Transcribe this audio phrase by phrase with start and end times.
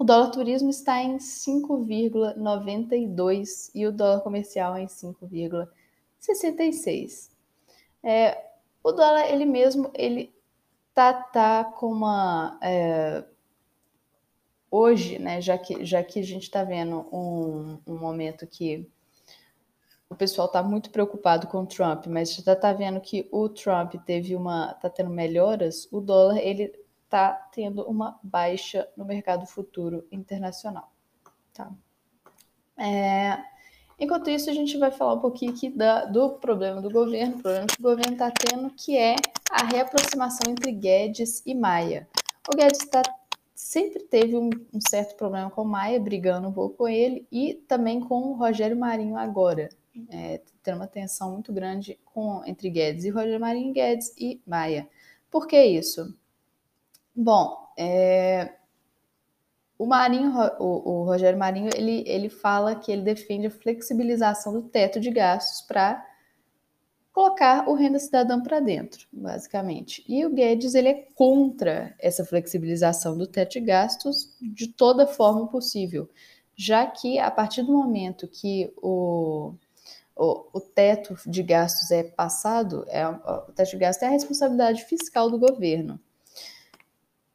[0.00, 7.30] O dólar turismo está em 5,92 e o dólar comercial em 5,66.
[8.02, 8.42] É,
[8.82, 10.34] o dólar, ele mesmo, ele
[10.94, 12.58] tá, tá com uma...
[12.62, 13.22] É,
[14.70, 18.88] hoje, né, já que, já que a gente está vendo um, um momento que
[20.08, 23.96] o pessoal está muito preocupado com o Trump, mas já está vendo que o Trump
[24.06, 26.72] teve uma, está tendo melhoras, o dólar ele
[27.10, 30.92] está tendo uma baixa no mercado futuro internacional.
[31.52, 31.68] Tá?
[32.78, 33.36] É,
[33.98, 37.42] enquanto isso, a gente vai falar um pouquinho aqui da, do problema do governo, o
[37.42, 39.16] problema que o governo está tendo, que é
[39.50, 42.08] a reaproximação entre Guedes e Maia.
[42.48, 43.02] O Guedes tá,
[43.56, 47.54] sempre teve um, um, certo problema com o Maia, brigando um pouco com ele, e
[47.66, 49.68] também com o Rogério Marinho agora.
[50.08, 54.88] É, tendo uma tensão muito grande com, entre Guedes e Rogério Marinho, Guedes e Maia.
[55.28, 56.14] Por que isso?
[57.14, 58.54] Bom, é,
[59.80, 64.62] o Marinho, o, o, Rogério Marinho, ele, ele fala que ele defende a flexibilização do
[64.62, 66.06] teto de gastos para
[67.12, 70.04] colocar o renda cidadã para dentro, basicamente.
[70.06, 75.46] E o Guedes ele é contra essa flexibilização do teto de gastos de toda forma
[75.48, 76.08] possível,
[76.54, 79.54] já que a partir do momento que o,
[80.14, 84.84] o, o teto de gastos é passado, é, o teto de gastos é a responsabilidade
[84.84, 85.98] fiscal do governo.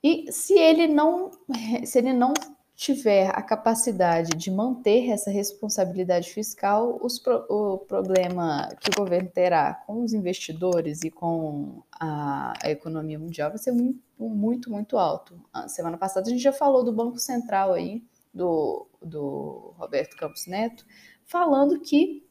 [0.05, 1.31] E se ele não,
[1.83, 2.31] se ele não
[2.75, 9.73] tiver a capacidade de manter essa responsabilidade fiscal, os, o problema que o governo terá
[9.73, 15.41] com os investidores e com a, a, economia mundial vai ser muito, muito, muito alto.
[15.51, 20.45] A semana passada a gente já falou do Banco Central aí, do, do Roberto Campos
[20.45, 20.85] Neto,
[21.25, 22.23] falando que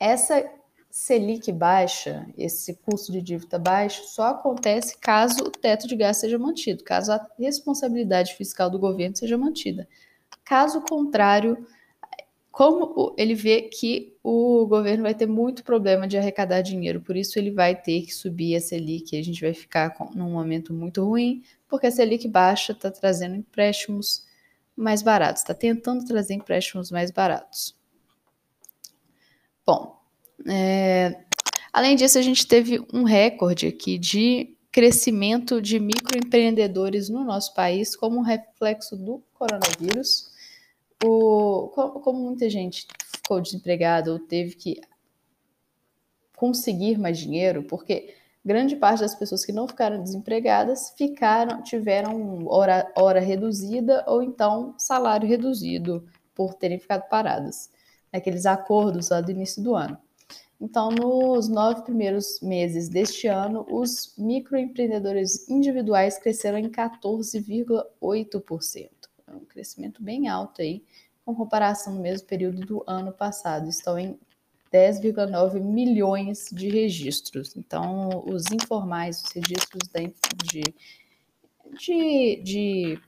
[0.00, 0.44] essa
[0.96, 6.38] Selic baixa, esse custo de dívida baixo, só acontece caso o teto de gasto seja
[6.38, 9.88] mantido, caso a responsabilidade fiscal do governo seja mantida.
[10.44, 11.66] Caso contrário,
[12.48, 17.40] como ele vê que o governo vai ter muito problema de arrecadar dinheiro, por isso
[17.40, 21.04] ele vai ter que subir a Selic, a gente vai ficar com, num momento muito
[21.04, 24.24] ruim, porque a Selic baixa está trazendo empréstimos
[24.76, 27.76] mais baratos, está tentando trazer empréstimos mais baratos.
[29.66, 30.03] Bom,
[30.46, 31.24] é,
[31.72, 37.94] além disso, a gente teve um recorde aqui de crescimento de microempreendedores no nosso país
[37.94, 40.32] como reflexo do coronavírus.
[41.04, 41.68] O,
[42.02, 44.80] como muita gente ficou desempregada ou teve que
[46.36, 48.14] conseguir mais dinheiro, porque
[48.44, 54.74] grande parte das pessoas que não ficaram desempregadas ficaram, tiveram hora, hora reduzida ou então
[54.76, 56.04] salário reduzido
[56.34, 57.70] por terem ficado paradas.
[58.12, 59.98] Naqueles acordos lá do início do ano.
[60.64, 68.88] Então, nos nove primeiros meses deste ano, os microempreendedores individuais cresceram em 14,8%.
[69.26, 70.82] É um crescimento bem alto aí,
[71.22, 73.68] com comparação no mesmo período do ano passado.
[73.68, 74.18] Estão em
[74.72, 77.54] 10,9 milhões de registros.
[77.58, 79.86] Então, os informais, os registros
[80.50, 80.62] de,
[81.78, 82.98] de, de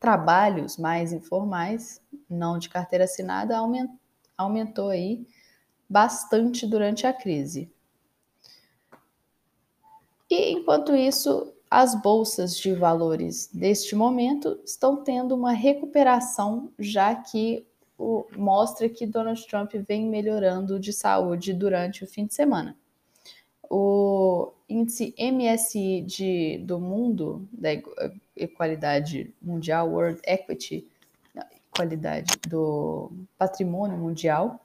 [0.00, 3.98] trabalhos mais informais, não de carteira assinada, aumentou,
[4.38, 5.26] aumentou aí
[5.88, 7.70] bastante durante a crise.
[10.30, 17.66] E enquanto isso, as bolsas de valores deste momento estão tendo uma recuperação, já que
[17.98, 22.76] o, mostra que Donald Trump vem melhorando de saúde durante o fim de semana.
[23.70, 27.70] O índice MSI de, do mundo, da
[28.36, 30.86] equalidade mundial, World Equity,
[31.74, 34.63] qualidade do patrimônio mundial,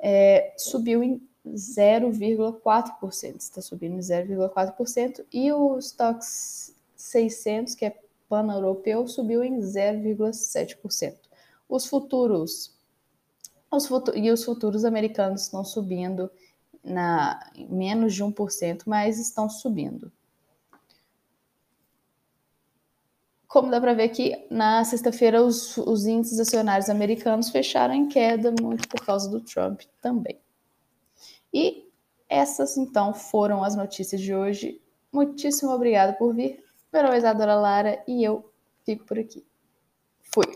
[0.00, 7.96] é, subiu em 0,4%, está subindo em 0,4%, e o Stocks 600, que é
[8.28, 11.16] pan-europeu, subiu em 0,7%.
[11.68, 12.78] Os futuros
[13.70, 16.28] os futu e os futuros americanos estão subindo
[16.82, 17.38] na
[17.68, 20.10] menos de 1%, mas estão subindo.
[23.50, 28.54] Como dá para ver aqui, na sexta-feira os, os índices acionários americanos fecharam em queda,
[28.62, 30.38] muito por causa do Trump também.
[31.52, 31.90] E
[32.28, 34.80] essas então foram as notícias de hoje.
[35.12, 36.64] Muitíssimo obrigado por vir.
[36.92, 38.48] Meu nome é Isadora Lara e eu
[38.84, 39.44] fico por aqui.
[40.32, 40.46] Fui!